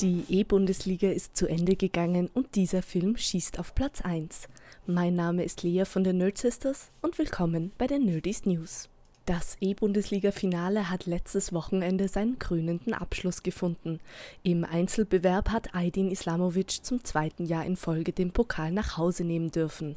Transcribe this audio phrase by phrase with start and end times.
[0.00, 4.48] Die E-Bundesliga ist zu Ende gegangen und dieser Film schießt auf Platz 1.
[4.86, 8.88] Mein Name ist Lea von den Nerd Sisters und willkommen bei den Nerdies News.
[9.24, 14.00] Das E-Bundesliga-Finale hat letztes Wochenende seinen krönenden Abschluss gefunden.
[14.42, 19.52] Im Einzelbewerb hat Aydin Islamovic zum zweiten Jahr in Folge den Pokal nach Hause nehmen
[19.52, 19.94] dürfen.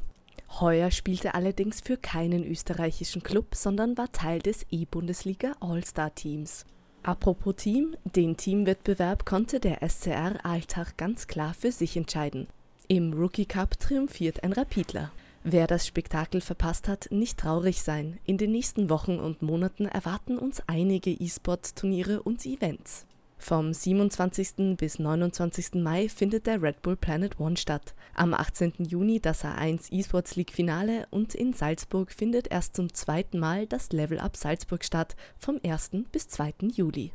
[0.60, 6.66] Heuer spielte allerdings für keinen österreichischen Club, sondern war Teil des E-Bundesliga All-Star-Teams.
[7.02, 12.48] Apropos Team, den Teamwettbewerb konnte der SCR Alltag ganz klar für sich entscheiden.
[12.88, 15.10] Im Rookie Cup triumphiert ein Rapidler.
[15.44, 18.18] Wer das Spektakel verpasst hat, nicht traurig sein.
[18.24, 23.06] In den nächsten Wochen und Monaten erwarten uns einige E-Sport-Turniere und Events.
[23.38, 24.76] Vom 27.
[24.76, 25.74] bis 29.
[25.74, 27.94] Mai findet der Red Bull Planet One statt.
[28.14, 28.74] Am 18.
[28.78, 33.92] Juni das A1 eSports League Finale und in Salzburg findet erst zum zweiten Mal das
[33.92, 35.90] Level Up Salzburg statt, vom 1.
[36.12, 36.54] bis 2.
[36.74, 37.12] Juli.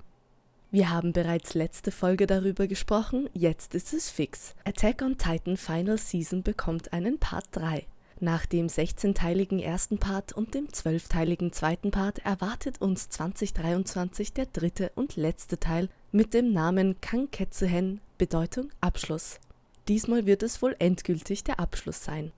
[0.72, 4.56] Wir haben bereits letzte Folge darüber gesprochen, jetzt ist es fix.
[4.64, 7.86] Attack on Titan Final Season bekommt einen Part 3.
[8.20, 14.92] Nach dem 16-teiligen ersten Part und dem 12-teiligen zweiten Part erwartet uns 2023 der dritte
[14.96, 19.40] und letzte Teil mit dem Namen Kanketsuhen, Bedeutung Abschluss.
[19.88, 22.32] Diesmal wird es wohl endgültig der Abschluss sein.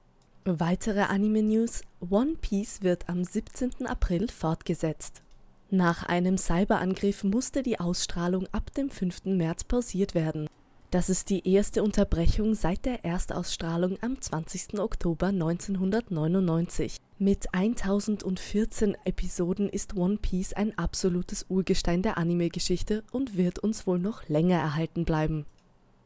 [0.45, 3.85] Weitere Anime-News: One Piece wird am 17.
[3.85, 5.21] April fortgesetzt.
[5.69, 9.25] Nach einem Cyberangriff musste die Ausstrahlung ab dem 5.
[9.25, 10.47] März pausiert werden.
[10.95, 14.79] Das ist die erste Unterbrechung seit der Erstausstrahlung am 20.
[14.79, 16.95] Oktober 1999.
[17.19, 23.99] Mit 1014 Episoden ist One Piece ein absolutes Urgestein der Anime-Geschichte und wird uns wohl
[23.99, 25.45] noch länger erhalten bleiben.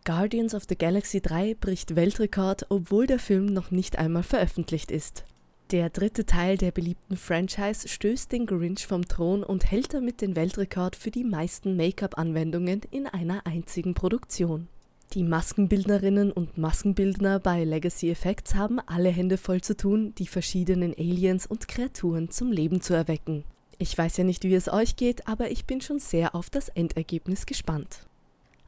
[0.06, 5.24] Guardians of the Galaxy 3 bricht Weltrekord, obwohl der Film noch nicht einmal veröffentlicht ist.
[5.70, 10.36] Der dritte Teil der beliebten Franchise stößt den Grinch vom Thron und hält damit den
[10.36, 14.68] Weltrekord für die meisten Make-up-Anwendungen in einer einzigen Produktion.
[15.14, 20.94] Die Maskenbildnerinnen und Maskenbildner bei Legacy Effects haben alle Hände voll zu tun, die verschiedenen
[20.94, 23.44] Aliens und Kreaturen zum Leben zu erwecken.
[23.80, 26.70] Ich weiß ja nicht, wie es euch geht, aber ich bin schon sehr auf das
[26.70, 28.06] Endergebnis gespannt.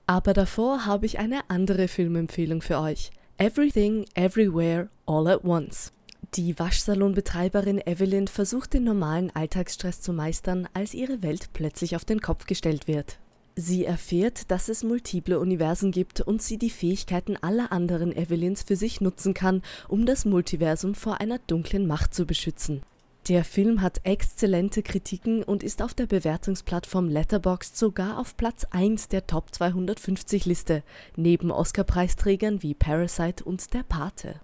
[0.07, 3.11] Aber davor habe ich eine andere Filmempfehlung für euch.
[3.37, 5.93] Everything, Everywhere, All at Once.
[6.33, 12.19] Die Waschsalonbetreiberin Evelyn versucht den normalen Alltagsstress zu meistern, als ihre Welt plötzlich auf den
[12.19, 13.19] Kopf gestellt wird.
[13.55, 18.75] Sie erfährt, dass es multiple Universen gibt und sie die Fähigkeiten aller anderen Evelyns für
[18.75, 22.81] sich nutzen kann, um das Multiversum vor einer dunklen Macht zu beschützen.
[23.27, 29.09] Der Film hat exzellente Kritiken und ist auf der Bewertungsplattform Letterboxd sogar auf Platz 1
[29.09, 30.81] der Top 250 Liste,
[31.15, 34.39] neben Oscar-Preisträgern wie Parasite und Der Pate.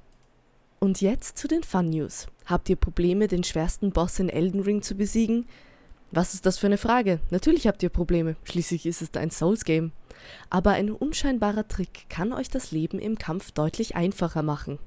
[0.80, 2.28] Und jetzt zu den Fun News.
[2.46, 5.48] Habt ihr Probleme, den schwersten Boss in Elden Ring zu besiegen?
[6.12, 7.20] Was ist das für eine Frage?
[7.32, 9.92] Natürlich habt ihr Probleme, schließlich ist es ein Souls-Game.
[10.50, 14.80] Aber ein unscheinbarer Trick kann euch das Leben im Kampf deutlich einfacher machen.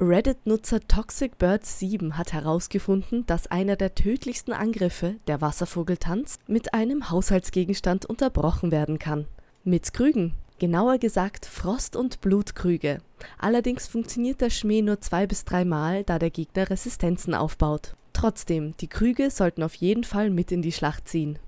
[0.00, 8.70] Reddit-Nutzer ToxicBird7 hat herausgefunden, dass einer der tödlichsten Angriffe, der Wasservogeltanz, mit einem Haushaltsgegenstand unterbrochen
[8.70, 9.26] werden kann.
[9.62, 10.34] Mit Krügen.
[10.58, 12.98] Genauer gesagt Frost- und Blutkrüge.
[13.38, 17.94] Allerdings funktioniert der Schmäh nur zwei bis dreimal, da der Gegner Resistenzen aufbaut.
[18.20, 21.38] Trotzdem, die Krüge sollten auf jeden Fall mit in die Schlacht ziehen.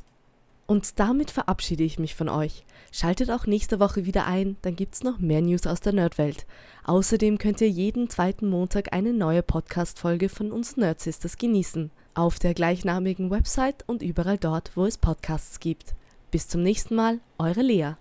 [0.67, 2.65] Und damit verabschiede ich mich von euch.
[2.91, 6.47] Schaltet auch nächste Woche wieder ein, dann gibt's noch mehr News aus der Nerdwelt.
[6.85, 11.91] Außerdem könnt ihr jeden zweiten Montag eine neue Podcast-Folge von uns Nerdsisters genießen.
[12.15, 15.95] Auf der gleichnamigen Website und überall dort, wo es Podcasts gibt.
[16.31, 17.97] Bis zum nächsten Mal, eure Lea.